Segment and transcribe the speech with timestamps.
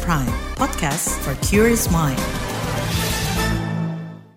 [0.00, 2.16] Prime, podcast for curious mind.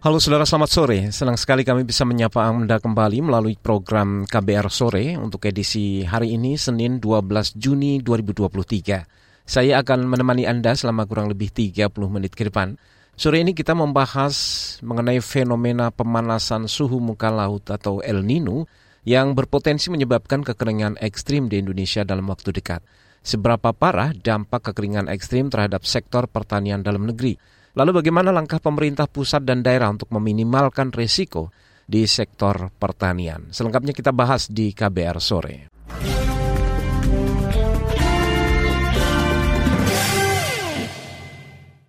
[0.04, 1.00] Halo saudara, selamat sore.
[1.16, 6.60] Senang sekali kami bisa menyapa Anda kembali melalui program KBR Sore untuk edisi hari ini,
[6.60, 9.48] Senin 12 Juni 2023.
[9.48, 12.76] Saya akan menemani Anda selama kurang lebih 30 menit ke depan.
[13.16, 14.36] Sore ini kita membahas
[14.84, 18.68] mengenai fenomena pemanasan suhu muka laut atau El Nino
[19.08, 22.84] yang berpotensi menyebabkan kekeringan ekstrim di Indonesia dalam waktu dekat.
[23.26, 27.34] Seberapa parah dampak kekeringan ekstrim terhadap sektor pertanian dalam negeri?
[27.74, 31.50] Lalu bagaimana langkah pemerintah pusat dan daerah untuk meminimalkan risiko
[31.90, 33.50] di sektor pertanian?
[33.50, 35.74] Selengkapnya kita bahas di KBR sore.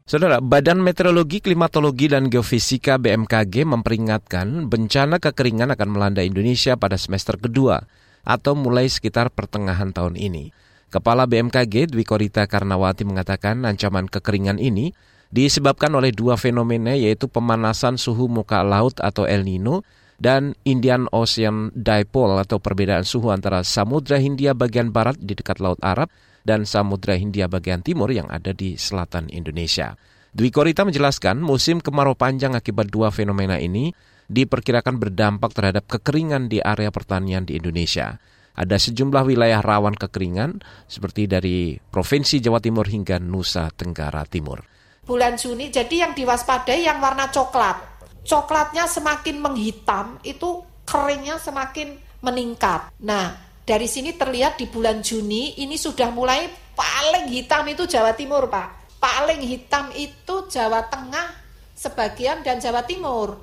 [0.08, 7.36] Saudara, Badan Meteorologi, Klimatologi, dan Geofisika BMKG memperingatkan bencana kekeringan akan melanda Indonesia pada semester
[7.36, 7.84] kedua
[8.24, 10.64] atau mulai sekitar pertengahan tahun ini.
[10.86, 14.94] Kepala BMKG Dwi Korita Karnawati mengatakan ancaman kekeringan ini
[15.34, 19.82] disebabkan oleh dua fenomena yaitu pemanasan suhu muka laut atau El Nino
[20.16, 25.82] dan Indian Ocean Dipole atau perbedaan suhu antara Samudra Hindia bagian barat di dekat Laut
[25.84, 26.08] Arab
[26.46, 29.98] dan Samudra Hindia bagian timur yang ada di selatan Indonesia.
[30.36, 33.90] Dwi Korita menjelaskan musim kemarau panjang akibat dua fenomena ini
[34.30, 38.20] diperkirakan berdampak terhadap kekeringan di area pertanian di Indonesia.
[38.56, 44.64] Ada sejumlah wilayah rawan kekeringan seperti dari Provinsi Jawa Timur hingga Nusa Tenggara Timur.
[45.04, 47.76] Bulan Juni, jadi yang diwaspadai yang warna coklat.
[48.24, 52.90] Coklatnya semakin menghitam, itu keringnya semakin meningkat.
[53.04, 58.48] Nah, dari sini terlihat di bulan Juni ini sudah mulai paling hitam itu Jawa Timur,
[58.48, 58.98] Pak.
[58.98, 61.28] Paling hitam itu Jawa Tengah
[61.76, 63.36] sebagian dan Jawa Timur.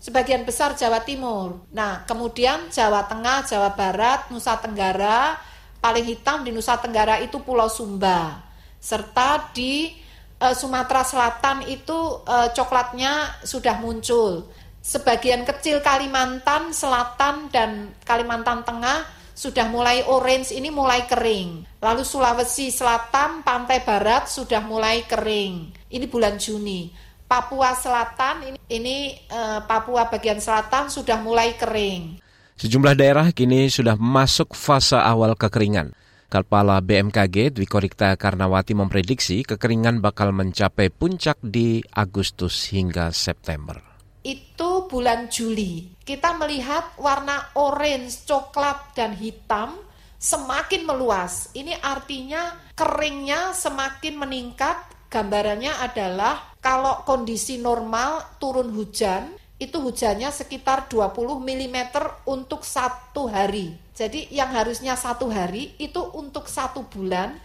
[0.00, 1.60] Sebagian besar Jawa Timur.
[1.76, 5.36] Nah, kemudian Jawa Tengah, Jawa Barat, Nusa Tenggara,
[5.76, 8.40] paling hitam di Nusa Tenggara itu Pulau Sumba.
[8.80, 9.92] Serta di
[10.40, 14.48] uh, Sumatera Selatan itu uh, coklatnya sudah muncul.
[14.80, 19.04] Sebagian kecil Kalimantan Selatan dan Kalimantan Tengah
[19.36, 21.80] sudah mulai orange ini mulai kering.
[21.84, 25.76] Lalu Sulawesi Selatan, pantai barat sudah mulai kering.
[25.92, 26.88] Ini bulan Juni.
[27.30, 28.96] Papua Selatan ini, ini
[29.30, 32.18] uh, Papua bagian selatan sudah mulai kering.
[32.58, 35.94] Sejumlah daerah kini sudah masuk fase awal kekeringan.
[36.26, 44.84] Kepala BMKG Dwi Korikta Karnawati memprediksi kekeringan bakal mencapai puncak di Agustus hingga September itu
[44.84, 45.96] bulan Juli.
[46.04, 49.80] Kita melihat warna orange, coklat, dan hitam
[50.20, 51.48] semakin meluas.
[51.56, 54.76] Ini artinya keringnya semakin meningkat.
[55.10, 61.78] Gambarannya adalah kalau kondisi normal turun hujan, itu hujannya sekitar 20 mm
[62.24, 63.74] untuk satu hari.
[63.92, 67.36] Jadi yang harusnya satu hari itu untuk satu bulan.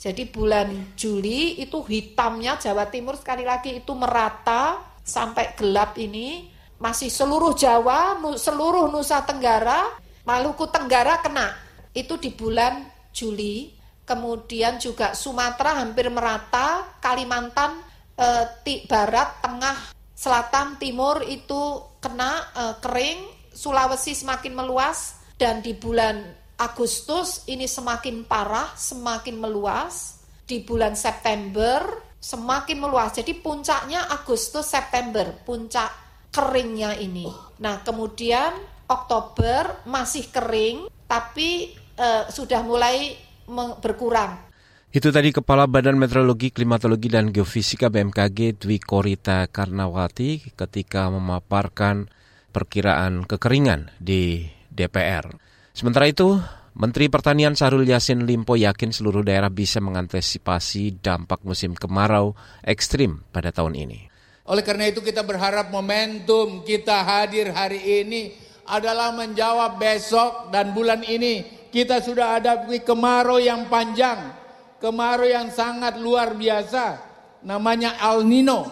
[0.00, 6.48] Jadi bulan Juli itu hitamnya Jawa Timur sekali lagi itu merata sampai gelap ini
[6.80, 9.92] masih seluruh Jawa, seluruh Nusa Tenggara,
[10.24, 11.52] Maluku Tenggara kena.
[11.92, 13.79] Itu di bulan Juli.
[14.10, 17.78] Kemudian juga Sumatera hampir merata, Kalimantan
[18.18, 26.26] eh, barat, tengah, selatan, timur itu kena eh, kering, Sulawesi semakin meluas dan di bulan
[26.58, 30.18] Agustus ini semakin parah, semakin meluas.
[30.42, 33.16] Di bulan September semakin meluas.
[33.16, 35.88] Jadi puncaknya Agustus September, puncak
[36.34, 37.26] keringnya ini.
[37.64, 38.52] Nah, kemudian
[38.86, 43.14] Oktober masih kering tapi uh, sudah mulai
[43.82, 44.50] berkurang.
[44.90, 52.10] Itu tadi Kepala Badan Meteorologi, Klimatologi, dan Geofisika BMKG Dwi Korita Karnawati ketika memaparkan
[52.50, 55.30] perkiraan kekeringan di DPR.
[55.70, 56.42] Sementara itu,
[56.74, 62.34] Menteri Pertanian Sarul Yasin Limpo yakin seluruh daerah bisa mengantisipasi dampak musim kemarau
[62.66, 64.10] ekstrim pada tahun ini.
[64.50, 68.34] Oleh karena itu kita berharap momentum kita hadir hari ini
[68.66, 74.34] adalah menjawab besok dan bulan ini kita sudah ada kemarau yang panjang,
[74.82, 76.98] kemarau yang sangat luar biasa,
[77.46, 78.66] namanya El Nino.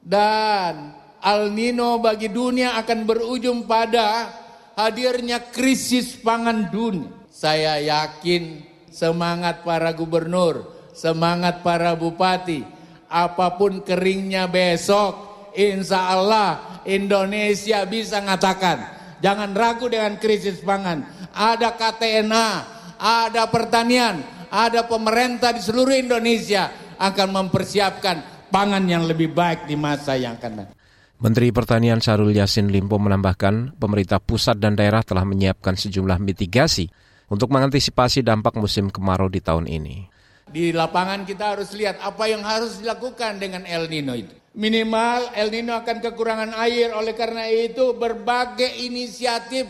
[0.00, 4.30] Dan El Nino bagi dunia akan berujung pada
[4.78, 7.10] hadirnya krisis pangan dunia.
[7.36, 12.64] Saya yakin semangat para gubernur, semangat para bupati,
[13.12, 21.04] apa pun keringnya besok, insya Allah Indonesia bisa mengatakan, jangan ragu dengan krisis pangan.
[21.32, 22.48] Ada KTNA,
[22.96, 30.16] ada pertanian, ada pemerintah di seluruh Indonesia akan mempersiapkan pangan yang lebih baik di masa
[30.16, 30.76] yang akan datang.
[31.16, 36.92] Menteri Pertanian Sarul Yasin Limpo menambahkan, pemerintah pusat dan daerah telah menyiapkan sejumlah mitigasi
[37.32, 40.12] untuk mengantisipasi dampak musim kemarau di tahun ini.
[40.46, 44.30] Di lapangan kita harus lihat apa yang harus dilakukan dengan El Nino itu.
[44.56, 49.68] Minimal El Nino akan kekurangan air, oleh karena itu berbagai inisiatif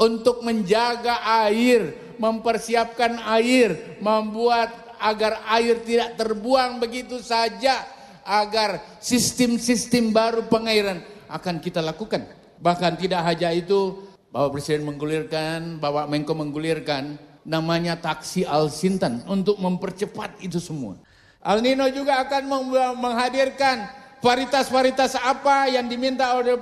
[0.00, 7.84] untuk menjaga air, mempersiapkan air, membuat agar air tidak terbuang begitu saja,
[8.24, 12.24] agar sistem-sistem baru pengairan akan kita lakukan.
[12.56, 14.00] Bahkan tidak hanya itu,
[14.32, 20.96] Bapak Presiden menggulirkan, Bapak Menko menggulirkan, namanya taksi Al Sintan untuk mempercepat itu semua.
[21.44, 22.48] Al Nino juga akan
[22.96, 26.54] menghadirkan varietas-varietas apa yang diminta oleh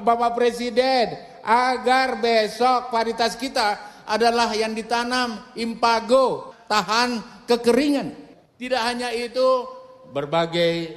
[0.00, 8.14] Bapak Presiden agar besok varietas kita adalah yang ditanam impago, tahan kekeringan.
[8.54, 9.66] Tidak hanya itu,
[10.14, 10.94] berbagai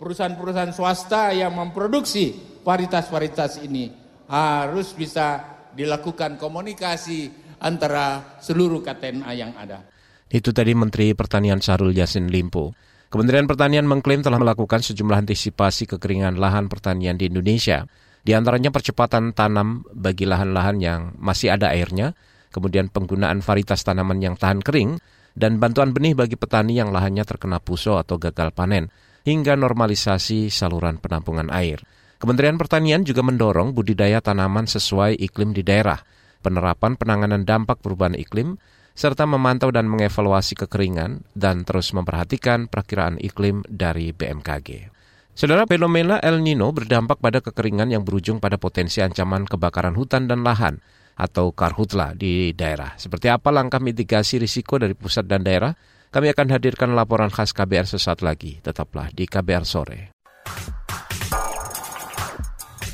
[0.00, 2.32] perusahaan-perusahaan swasta yang memproduksi
[2.64, 3.92] varietas-varietas ini
[4.32, 5.44] harus bisa
[5.76, 7.28] dilakukan komunikasi
[7.60, 9.84] antara seluruh KTNA yang ada.
[10.32, 12.72] Itu tadi Menteri Pertanian Syahrul Yassin Limpo.
[13.12, 17.84] Kementerian Pertanian mengklaim telah melakukan sejumlah antisipasi kekeringan lahan pertanian di Indonesia.
[18.24, 22.16] Di antaranya percepatan tanam bagi lahan-lahan yang masih ada airnya,
[22.48, 24.96] kemudian penggunaan varietas tanaman yang tahan kering,
[25.36, 28.88] dan bantuan benih bagi petani yang lahannya terkena puso atau gagal panen,
[29.28, 31.84] hingga normalisasi saluran penampungan air.
[32.16, 36.00] Kementerian Pertanian juga mendorong budidaya tanaman sesuai iklim di daerah–
[36.42, 38.58] penerapan penanganan dampak perubahan iklim,
[38.92, 44.92] serta memantau dan mengevaluasi kekeringan dan terus memperhatikan perakiraan iklim dari BMKG.
[45.32, 50.44] Saudara fenomena El Nino berdampak pada kekeringan yang berujung pada potensi ancaman kebakaran hutan dan
[50.44, 50.76] lahan
[51.16, 52.96] atau karhutla di daerah.
[53.00, 55.72] Seperti apa langkah mitigasi risiko dari pusat dan daerah?
[56.12, 58.60] Kami akan hadirkan laporan khas KBR sesaat lagi.
[58.60, 60.12] Tetaplah di KBR sore.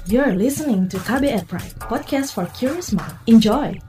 [0.07, 3.13] You're listening to KBR Pride, podcast for curious mind.
[3.29, 3.88] Enjoy!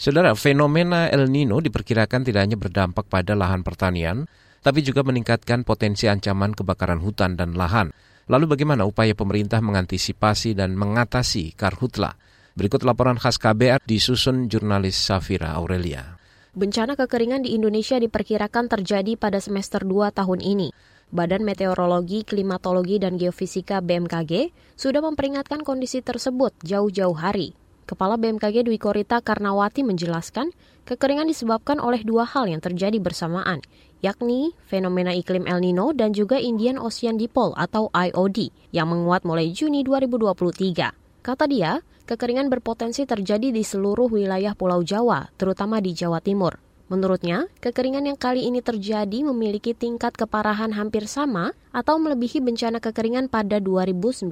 [0.00, 4.24] Saudara, fenomena El Nino diperkirakan tidak hanya berdampak pada lahan pertanian,
[4.64, 7.92] tapi juga meningkatkan potensi ancaman kebakaran hutan dan lahan.
[8.24, 12.16] Lalu bagaimana upaya pemerintah mengantisipasi dan mengatasi karhutla?
[12.56, 16.16] Berikut laporan khas KBR disusun jurnalis Safira Aurelia.
[16.56, 20.72] Bencana kekeringan di Indonesia diperkirakan terjadi pada semester 2 tahun ini.
[21.12, 24.48] Badan Meteorologi, Klimatologi, dan Geofisika BMKG
[24.80, 27.59] sudah memperingatkan kondisi tersebut jauh-jauh hari.
[27.90, 30.54] Kepala BMKG Dwi Korita Karnawati menjelaskan,
[30.86, 33.66] kekeringan disebabkan oleh dua hal yang terjadi bersamaan,
[33.98, 39.50] yakni fenomena iklim El Nino dan juga Indian Ocean Dipole atau IOD yang menguat mulai
[39.50, 40.94] Juni 2023.
[41.18, 46.62] Kata dia, kekeringan berpotensi terjadi di seluruh wilayah Pulau Jawa, terutama di Jawa Timur.
[46.94, 53.26] Menurutnya, kekeringan yang kali ini terjadi memiliki tingkat keparahan hampir sama atau melebihi bencana kekeringan
[53.26, 54.30] pada 2019.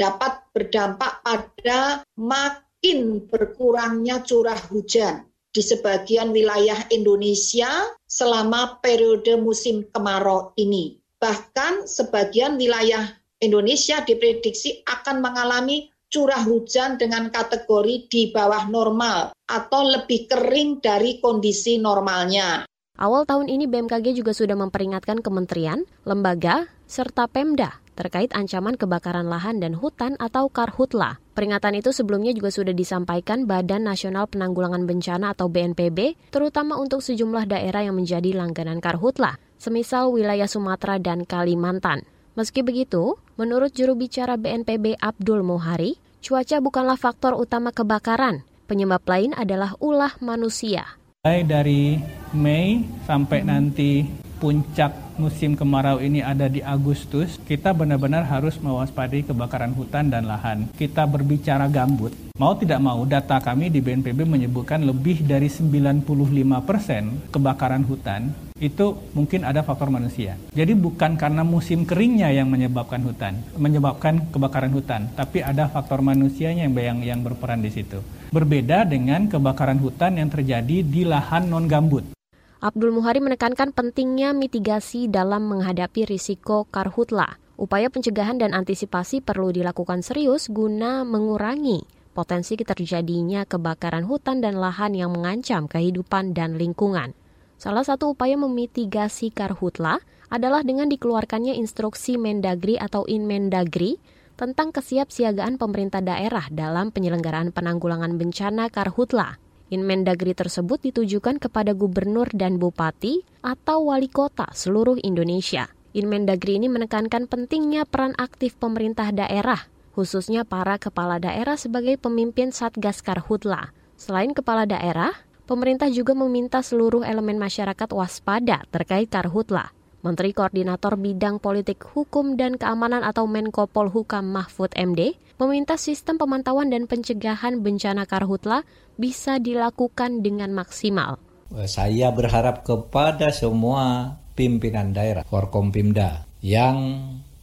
[0.00, 7.68] Dapat berdampak pada makin berkurangnya curah hujan di sebagian wilayah Indonesia
[8.08, 10.96] selama periode musim kemarau ini.
[11.20, 13.12] Bahkan sebagian wilayah
[13.44, 21.20] Indonesia diprediksi akan mengalami curah hujan dengan kategori di bawah normal atau lebih kering dari
[21.20, 22.64] kondisi normalnya.
[22.96, 29.60] Awal tahun ini BMKG juga sudah memperingatkan kementerian, lembaga, serta Pemda terkait ancaman kebakaran lahan
[29.60, 31.20] dan hutan atau karhutla.
[31.36, 37.44] Peringatan itu sebelumnya juga sudah disampaikan Badan Nasional Penanggulangan Bencana atau BNPB, terutama untuk sejumlah
[37.52, 42.08] daerah yang menjadi langganan karhutla, semisal wilayah Sumatera dan Kalimantan.
[42.40, 48.48] Meski begitu, menurut juru bicara BNPB Abdul Mohari, cuaca bukanlah faktor utama kebakaran.
[48.64, 50.96] Penyebab lain adalah ulah manusia.
[51.20, 52.00] Mulai dari
[52.32, 54.08] Mei sampai nanti
[54.40, 60.72] puncak musim kemarau ini ada di Agustus, kita benar-benar harus mewaspadai kebakaran hutan dan lahan.
[60.72, 62.16] Kita berbicara gambut.
[62.40, 69.44] Mau tidak mau, data kami di BNPB menyebutkan lebih dari 95% kebakaran hutan itu mungkin
[69.44, 70.36] ada faktor manusia.
[70.52, 76.68] Jadi bukan karena musim keringnya yang menyebabkan hutan, menyebabkan kebakaran hutan, tapi ada faktor manusianya
[76.68, 78.04] yang yang, yang berperan di situ.
[78.30, 82.19] Berbeda dengan kebakaran hutan yang terjadi di lahan non gambut.
[82.60, 87.40] Abdul Muhari menekankan pentingnya mitigasi dalam menghadapi risiko karhutla.
[87.56, 94.92] Upaya pencegahan dan antisipasi perlu dilakukan serius guna mengurangi potensi terjadinya kebakaran hutan dan lahan
[94.92, 97.16] yang mengancam kehidupan dan lingkungan.
[97.56, 103.96] Salah satu upaya memitigasi karhutla adalah dengan dikeluarkannya instruksi Mendagri atau Inmendagri
[104.36, 109.40] tentang kesiapsiagaan pemerintah daerah dalam penyelenggaraan penanggulangan bencana karhutla.
[109.70, 115.70] Inmendagri tersebut ditujukan kepada gubernur dan bupati atau wali kota seluruh Indonesia.
[115.94, 122.98] Inmendagri ini menekankan pentingnya peran aktif pemerintah daerah, khususnya para kepala daerah sebagai pemimpin Satgas
[122.98, 123.70] Karhutla.
[123.94, 125.14] Selain kepala daerah,
[125.46, 129.70] pemerintah juga meminta seluruh elemen masyarakat waspada terkait Karhutla.
[130.00, 136.72] Menteri Koordinator Bidang Politik Hukum dan Keamanan atau Menko Polhukam Mahfud MD meminta sistem pemantauan
[136.72, 138.64] dan pencegahan bencana karhutla
[138.96, 141.20] bisa dilakukan dengan maksimal.
[141.68, 146.76] Saya berharap kepada semua pimpinan daerah Forkompimda yang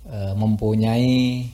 [0.10, 1.46] uh, mempunyai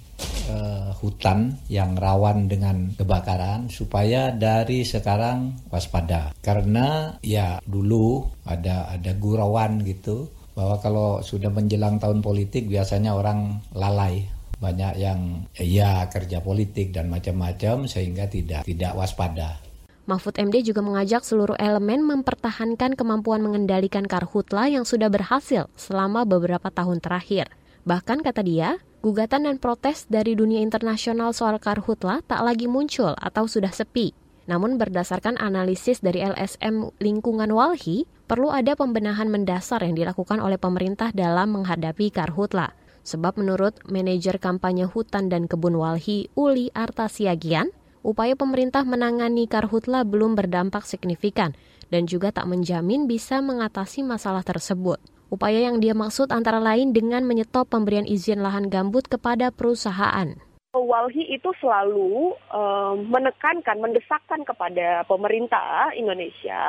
[0.47, 9.11] uh, hutan yang rawan dengan kebakaran supaya dari sekarang waspada karena ya dulu ada ada
[9.17, 14.25] gurauan gitu bahwa kalau sudah menjelang tahun politik biasanya orang lalai
[14.61, 19.59] banyak yang ya kerja politik dan macam-macam sehingga tidak tidak waspada
[20.03, 26.67] Mahfud MD juga mengajak seluruh elemen mempertahankan kemampuan mengendalikan karhutla yang sudah berhasil selama beberapa
[26.67, 27.47] tahun terakhir.
[27.87, 33.47] Bahkan kata dia, gugatan dan protes dari dunia internasional soal karhutla tak lagi muncul atau
[33.47, 34.11] sudah sepi.
[34.43, 41.13] Namun berdasarkan analisis dari LSM Lingkungan Walhi, perlu ada pembenahan mendasar yang dilakukan oleh pemerintah
[41.13, 42.73] dalam menghadapi karhutla.
[43.05, 47.69] Sebab menurut manajer kampanye hutan dan kebun Walhi Uli Artasiagian,
[48.01, 51.53] upaya pemerintah menangani karhutla belum berdampak signifikan
[51.93, 54.97] dan juga tak menjamin bisa mengatasi masalah tersebut.
[55.29, 60.33] Upaya yang dia maksud antara lain dengan menyetop pemberian izin lahan gambut kepada perusahaan.
[60.73, 66.65] Walhi itu selalu um, menekankan, mendesakkan kepada pemerintah Indonesia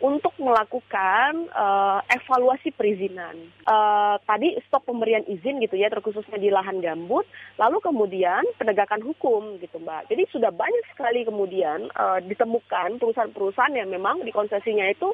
[0.00, 3.36] untuk melakukan uh, evaluasi perizinan.
[3.68, 7.28] Uh, tadi stop pemberian izin gitu ya, terkhususnya di lahan gambut,
[7.60, 10.08] lalu kemudian penegakan hukum gitu Mbak.
[10.08, 15.12] Jadi sudah banyak sekali kemudian uh, ditemukan perusahaan-perusahaan yang memang di konsesinya itu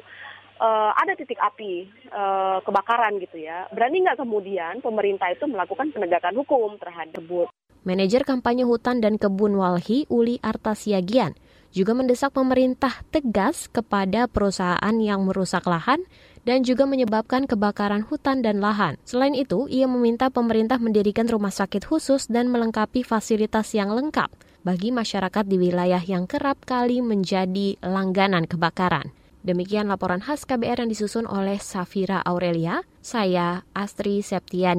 [0.63, 3.67] uh, ada titik api uh, kebakaran gitu ya.
[3.75, 7.51] Berani nggak kemudian pemerintah itu melakukan penegakan hukum terhadap tersebut?
[7.89, 11.33] Manajer kampanye hutan dan kebun Walhi Uli Artasiagian
[11.73, 16.05] juga mendesak pemerintah tegas kepada perusahaan yang merusak lahan
[16.45, 18.93] dan juga menyebabkan kebakaran hutan dan lahan.
[19.09, 24.29] Selain itu, ia meminta pemerintah mendirikan rumah sakit khusus dan melengkapi fasilitas yang lengkap
[24.61, 29.09] bagi masyarakat di wilayah yang kerap kali menjadi langganan kebakaran.
[29.41, 32.85] Demikian laporan khas KBR yang disusun oleh Safira Aurelia.
[33.01, 34.77] Saya Astri Septian.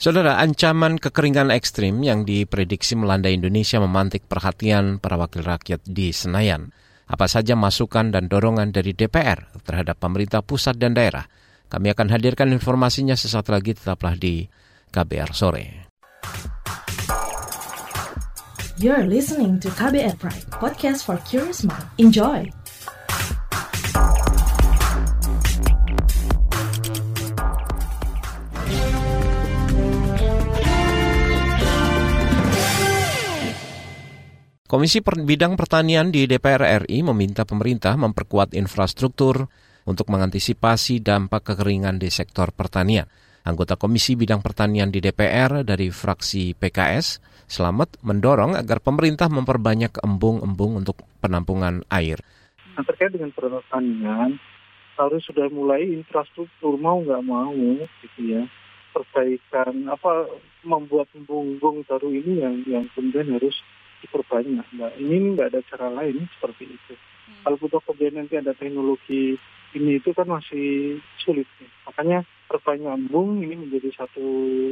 [0.00, 6.72] Saudara, ancaman kekeringan ekstrim yang diprediksi melanda Indonesia memantik perhatian para wakil rakyat di Senayan.
[7.06, 11.28] Apa saja masukan dan dorongan dari DPR terhadap pemerintah pusat dan daerah?
[11.68, 14.44] Kami akan hadirkan informasinya sesaat lagi tetaplah di
[14.92, 15.64] KBR Sore.
[18.82, 21.86] You're listening to KBR Pride, podcast for curious mind.
[22.02, 22.61] Enjoy!
[34.72, 39.44] Komisi Bidang Pertanian di DPR RI meminta pemerintah memperkuat infrastruktur
[39.84, 43.04] untuk mengantisipasi dampak kekeringan di sektor pertanian.
[43.44, 47.20] Anggota Komisi Bidang Pertanian di DPR dari fraksi PKS,
[47.52, 52.24] Selamat mendorong agar pemerintah memperbanyak embung-embung untuk penampungan air.
[52.72, 54.40] Nah, terkait dengan pertanian,
[54.96, 57.52] harus sudah mulai infrastruktur mau nggak mau
[58.00, 58.48] gitu ya
[58.96, 60.32] perbaikan apa
[60.64, 63.56] membuat embung-embung baru ini yang yang kemudian harus
[64.02, 67.46] diperbanyak mbak ini nggak ada cara lain seperti itu hmm.
[67.46, 69.38] kalau butuh kemudian nanti ada teknologi
[69.72, 71.68] ini itu kan masih sulit ya.
[71.88, 72.18] makanya
[72.52, 74.20] perbanyak embung ini menjadi satu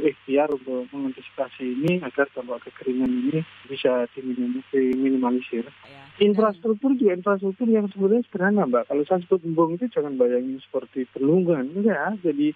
[0.05, 5.65] ikhtiar untuk mengantisipasi ini agar dampak kekeringan ini bisa diminimalisir.
[5.65, 6.05] Ya.
[6.21, 8.85] Infrastruktur juga infrastruktur yang sebenarnya sederhana mbak.
[8.85, 12.13] Kalau saya sebut embung itu jangan bayangin seperti bendungan, ya.
[12.21, 12.53] Jadi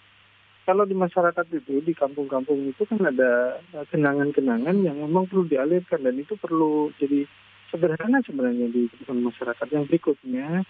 [0.64, 6.00] kalau di masyarakat itu di kampung-kampung itu kan ada eh, kenangan-kenangan yang memang perlu dialirkan
[6.00, 7.28] dan itu perlu jadi
[7.68, 9.66] sederhana sebenarnya di masyarakat.
[9.68, 10.64] Yang berikutnya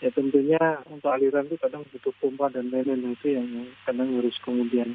[0.00, 4.94] ya tentunya untuk aliran itu kadang butuh pompa dan lain-lain itu yang kadang harus kemudian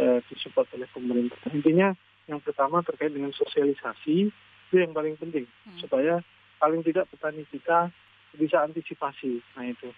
[0.00, 1.38] eh, disupport oleh pemerintah.
[1.52, 1.92] Intinya
[2.24, 4.32] yang pertama terkait dengan sosialisasi
[4.70, 5.78] itu yang paling penting hmm.
[5.82, 6.22] supaya
[6.56, 7.92] paling tidak petani kita
[8.38, 9.42] bisa antisipasi.
[9.58, 9.90] Nah itu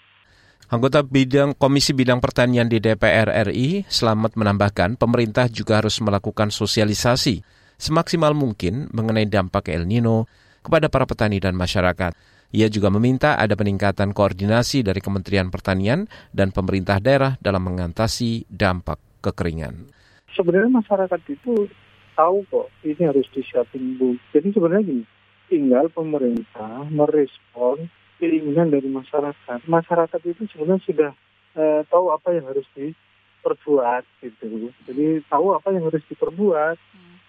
[0.70, 7.42] Anggota bidang Komisi Bidang Pertanian di DPR RI, Selamat menambahkan pemerintah juga harus melakukan sosialisasi
[7.82, 10.30] semaksimal mungkin mengenai dampak El Nino
[10.62, 12.14] kepada para petani dan masyarakat.
[12.52, 19.00] Ia juga meminta ada peningkatan koordinasi dari Kementerian Pertanian dan pemerintah daerah dalam mengatasi dampak
[19.24, 19.90] kekeringan.
[20.36, 21.66] Sebenarnya masyarakat itu
[22.14, 24.14] tahu kok ini harus disiapin bu.
[24.30, 25.04] Jadi sebenarnya gini,
[25.48, 27.88] tinggal pemerintah merespon
[28.22, 29.66] keinginan dari masyarakat.
[29.66, 31.10] Masyarakat itu sebenarnya sudah
[31.58, 32.94] uh, tahu apa yang harus di,
[33.42, 34.70] perbuat gitu.
[34.86, 36.78] Jadi tahu apa yang harus diperbuat.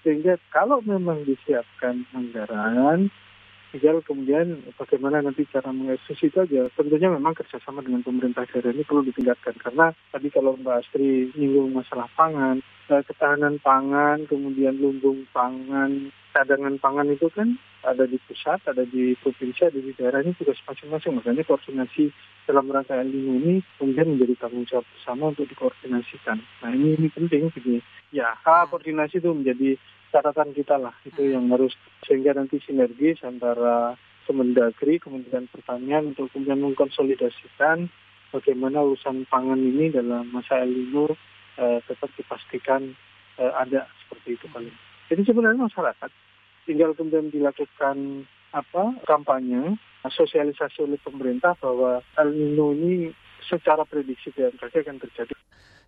[0.05, 3.09] Sehingga kalau memang disiapkan anggaran,
[3.73, 6.69] tinggal kemudian bagaimana nanti cara mengeksekusi itu aja.
[6.77, 9.57] Tentunya memang kerjasama dengan pemerintah daerah ini perlu ditingkatkan.
[9.57, 12.61] Karena tadi kalau Mbak Astri nyinggung masalah pangan,
[12.93, 19.13] eh, ketahanan pangan, kemudian lumbung pangan, cadangan pangan itu kan ada di pusat, ada di
[19.19, 21.19] provinsi, ada di daerah ini tugas masing-masing.
[21.19, 22.09] Makanya koordinasi
[22.47, 26.39] dalam rangka El Nino ini kemudian menjadi tanggung jawab bersama untuk dikoordinasikan.
[26.63, 27.51] Nah ini, ini penting.
[27.51, 27.83] Jadi
[28.15, 29.69] ya koordinasi itu menjadi
[30.15, 30.95] catatan kita lah.
[31.03, 31.75] Itu yang harus
[32.07, 37.91] sehingga nanti sinergis antara Kemendagri, Kementerian Pertanian untuk kemudian mengkonsolidasikan
[38.31, 41.11] bagaimana urusan pangan ini dalam masa El Nino
[41.59, 42.95] eh, tetap dipastikan
[43.35, 44.71] eh, ada seperti itu paling.
[45.11, 46.22] Jadi sebenarnya masyarakat
[46.63, 53.09] tinggal kemudian dilakukan apa kampanye sosialisasi oleh pemerintah bahwa El Nino ini
[53.43, 55.33] secara prediksi BMKG akan terjadi.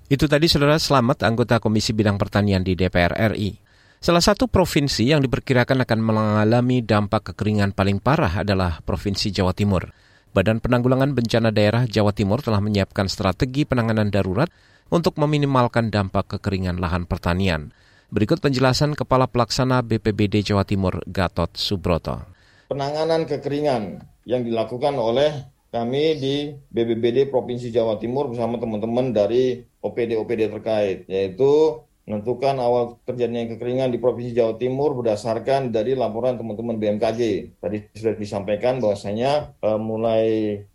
[0.06, 3.58] Itu tadi saudara Selamat, anggota Komisi Bidang Pertanian di DPR RI.
[3.98, 9.90] Salah satu provinsi yang diperkirakan akan mengalami dampak kekeringan paling parah adalah Provinsi Jawa Timur.
[10.30, 14.52] Badan Penanggulangan Bencana Daerah Jawa Timur telah menyiapkan strategi penanganan darurat
[14.94, 17.74] untuk meminimalkan dampak kekeringan lahan pertanian.
[18.16, 22.24] Berikut penjelasan Kepala Pelaksana BPBD Jawa Timur Gatot Subroto.
[22.72, 26.36] Penanganan kekeringan yang dilakukan oleh kami di
[26.72, 33.98] BPBD Provinsi Jawa Timur bersama teman-teman dari OPD-OPD terkait, yaitu menentukan awal terjadinya kekeringan di
[33.98, 37.22] Provinsi Jawa Timur berdasarkan dari laporan teman-teman BMKG.
[37.58, 40.26] Tadi sudah disampaikan bahwasanya eh, mulai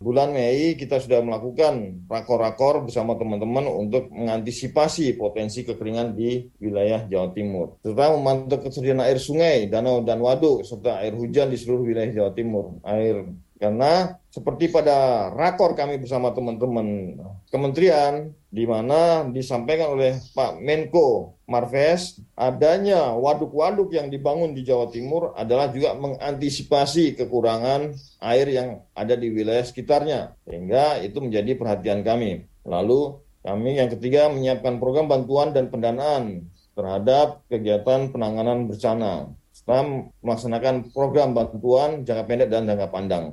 [0.03, 7.31] bulan Mei kita sudah melakukan rakor-rakor bersama teman-teman untuk mengantisipasi potensi kekeringan di wilayah Jawa
[7.31, 7.79] Timur.
[7.79, 12.31] Serta memantau ketersediaan air sungai, danau dan waduk serta air hujan di seluruh wilayah Jawa
[12.35, 12.75] Timur.
[12.83, 17.13] Air karena seperti pada rakor kami bersama teman-teman
[17.53, 25.31] kementerian, di mana disampaikan oleh Pak Menko Marves, adanya waduk-waduk yang dibangun di Jawa Timur
[25.39, 30.35] adalah juga mengantisipasi kekurangan air yang ada di wilayah sekitarnya.
[30.43, 32.43] Sehingga itu menjadi perhatian kami.
[32.67, 40.89] Lalu kami yang ketiga menyiapkan program bantuan dan pendanaan terhadap kegiatan penanganan bencana serta melaksanakan
[40.95, 43.25] program bantuan jangka pendek dan jangka panjang.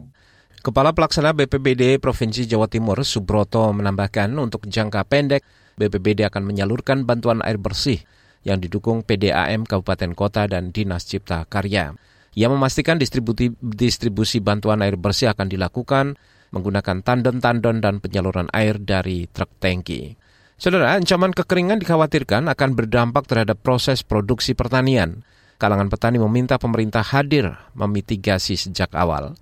[0.58, 5.46] Kepala Pelaksana BPBD Provinsi Jawa Timur Subroto menambahkan untuk jangka pendek
[5.78, 8.02] BPBD akan menyalurkan bantuan air bersih
[8.42, 11.94] yang didukung PDAM Kabupaten Kota dan Dinas Cipta Karya.
[12.34, 16.18] Ia memastikan distribusi, distribusi bantuan air bersih akan dilakukan
[16.50, 20.18] menggunakan tandon-tandon dan penyaluran air dari truk tangki.
[20.58, 25.22] Saudara, ancaman kekeringan dikhawatirkan akan berdampak terhadap proses produksi pertanian.
[25.62, 29.38] Kalangan petani meminta pemerintah hadir memitigasi sejak awal.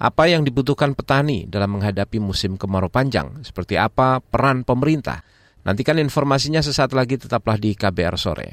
[0.00, 3.44] Apa yang dibutuhkan petani dalam menghadapi musim kemarau panjang?
[3.44, 5.20] Seperti apa peran pemerintah?
[5.60, 8.48] Nantikan informasinya sesaat lagi tetaplah di KBR Sore.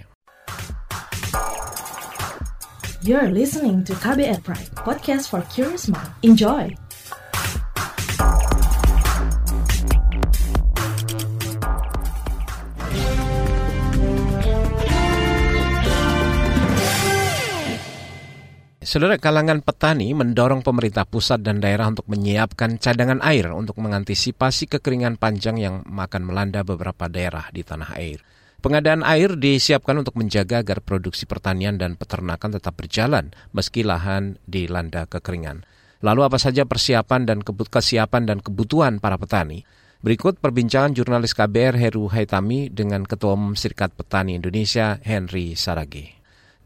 [2.99, 6.11] You're listening to KBR Pride, podcast for curious mind.
[6.27, 6.86] Enjoy!
[18.87, 25.19] Saudara kalangan petani mendorong pemerintah pusat dan daerah untuk menyiapkan cadangan air untuk mengantisipasi kekeringan
[25.19, 28.23] panjang yang akan melanda beberapa daerah di tanah air.
[28.63, 35.03] Pengadaan air disiapkan untuk menjaga agar produksi pertanian dan peternakan tetap berjalan meski lahan dilanda
[35.03, 35.67] kekeringan.
[35.99, 39.67] Lalu apa saja persiapan dan kesiapan dan kebutuhan para petani?
[39.99, 46.16] Berikut perbincangan jurnalis KBR Heru Haitami dengan Ketua Umum Serikat Petani Indonesia Henry Saragi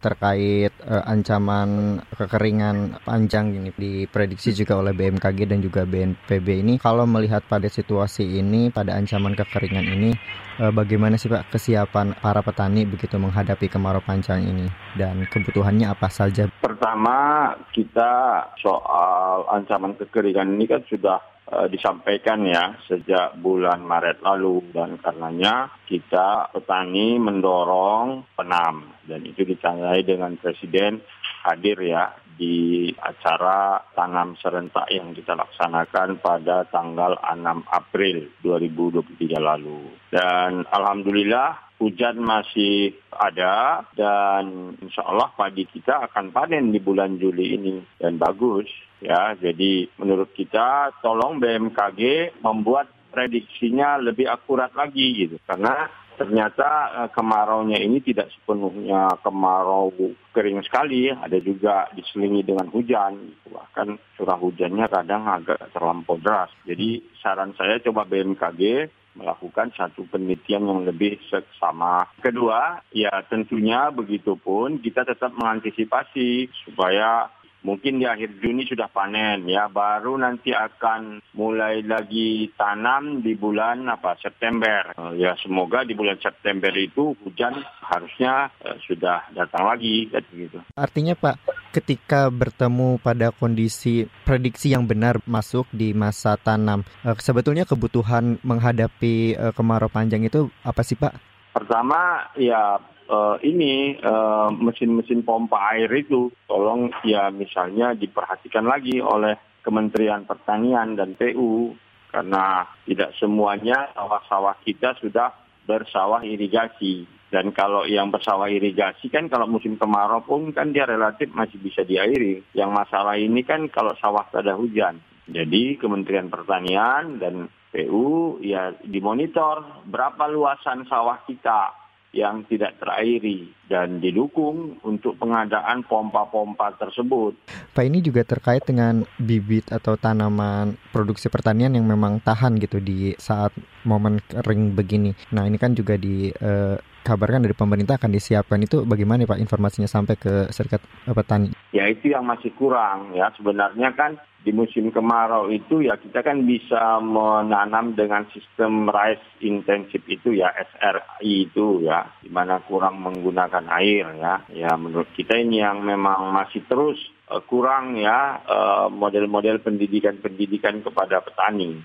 [0.02, 7.06] terkait uh, ancaman kekeringan panjang ini diprediksi juga oleh BMKG dan juga BNPB ini kalau
[7.06, 10.12] melihat pada situasi ini pada ancaman kekeringan ini
[10.58, 16.10] uh, bagaimana sih Pak kesiapan para petani begitu menghadapi kemarau panjang ini dan kebutuhannya apa
[16.10, 16.50] saja?
[16.60, 21.22] Pertama kita soal ancaman kekeringan ini kan sudah
[21.68, 24.64] disampaikan ya sejak bulan Maret lalu.
[24.72, 28.96] Dan karenanya kita petani mendorong penam.
[29.04, 31.02] Dan itu ditandai dengan Presiden
[31.42, 39.86] hadir ya di acara tanam serentak yang kita laksanakan pada tanggal 6 April 2023 lalu.
[40.10, 47.62] Dan Alhamdulillah hujan masih ada dan insya Allah padi kita akan panen di bulan Juli
[47.62, 48.66] ini dan bagus
[48.98, 49.38] ya.
[49.38, 57.82] Jadi menurut kita tolong BMKG membuat prediksinya lebih akurat lagi gitu karena ternyata uh, kemaraunya
[57.82, 59.90] ini tidak sepenuhnya kemarau
[60.30, 63.34] kering sekali, ada juga diselingi dengan hujan.
[63.50, 66.54] Bahkan curah hujannya kadang agak terlampau deras.
[66.62, 72.08] Jadi saran saya coba BMKG melakukan satu penelitian yang lebih seksama.
[72.24, 77.28] Kedua, ya tentunya begitupun kita tetap mengantisipasi supaya
[77.62, 79.70] mungkin di akhir Juni sudah panen ya.
[79.72, 84.94] Baru nanti akan mulai lagi tanam di bulan apa September.
[84.98, 90.60] Uh, ya semoga di bulan September itu hujan harusnya uh, sudah datang lagi gitu.
[90.76, 91.38] Artinya Pak
[91.72, 99.40] ketika bertemu pada kondisi prediksi yang benar masuk di masa tanam uh, sebetulnya kebutuhan menghadapi
[99.40, 102.80] uh, kemarau panjang itu apa sih Pak pertama ya
[103.12, 110.98] uh, ini uh, mesin-mesin pompa air itu tolong ya misalnya diperhatikan lagi oleh Kementerian Pertanian
[110.98, 111.78] dan PU
[112.10, 115.32] karena tidak semuanya sawah-sawah kita sudah
[115.70, 121.32] bersawah irigasi dan kalau yang bersawah irigasi kan kalau musim kemarau pun kan dia relatif
[121.32, 122.44] masih bisa diairi.
[122.52, 125.00] Yang masalah ini kan kalau sawah tak ada hujan.
[125.32, 131.72] Jadi Kementerian Pertanian dan PU ya dimonitor berapa luasan sawah kita
[132.12, 137.40] yang tidak terairi dan didukung untuk pengadaan pompa-pompa tersebut.
[137.72, 143.16] Pak ini juga terkait dengan bibit atau tanaman produksi pertanian yang memang tahan gitu di
[143.16, 143.56] saat
[143.88, 145.16] momen kering begini.
[145.32, 150.20] Nah ini kan juga dikabarkan eh, dari pemerintah akan disiapkan itu bagaimana Pak informasinya sampai
[150.20, 151.56] ke serikat petani?
[151.72, 156.50] Ya itu yang masih kurang ya sebenarnya kan di musim kemarau itu ya kita kan
[156.50, 163.61] bisa menanam dengan sistem rice intensif itu ya SRI itu ya di mana kurang menggunakan
[163.70, 166.98] air ya ya menurut kita ini yang memang masih terus
[167.30, 171.78] uh, kurang ya uh, model-model pendidikan-pendidikan kepada petani.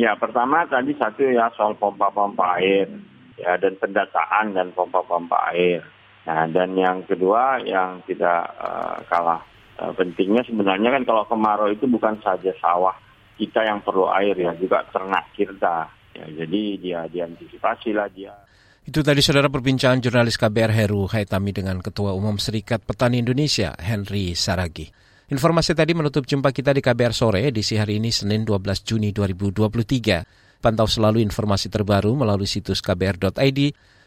[0.00, 2.88] Ya pertama tadi satu ya soal pompa-pompa air
[3.36, 5.84] ya dan pendataan dan pompa-pompa air.
[6.24, 9.42] Nah dan yang kedua yang tidak uh, kalah
[9.82, 12.94] Eh, pentingnya sebenarnya kan kalau kemarau itu bukan saja sawah
[13.34, 15.90] kita yang perlu air ya, juga ternak kita.
[16.12, 18.36] Ya, jadi dia diantisipasi lah dia.
[18.82, 24.34] Itu tadi saudara perbincangan jurnalis KBR Heru Haitami dengan Ketua Umum Serikat Petani Indonesia Henry
[24.34, 24.90] Saragi.
[25.30, 30.58] Informasi tadi menutup jumpa kita di KBR sore edisi hari ini Senin 12 Juni 2023.
[30.58, 33.60] Pantau selalu informasi terbaru melalui situs kbr.id,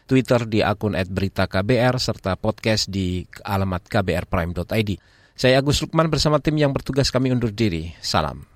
[0.04, 4.90] Twitter di akun @beritaKBR serta podcast di alamat kbrprime.id.
[5.32, 7.96] Saya Agus Lukman bersama tim yang bertugas kami undur diri.
[8.04, 8.55] Salam.